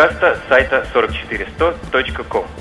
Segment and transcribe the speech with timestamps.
[0.00, 2.59] подкаста сайта 44100.com.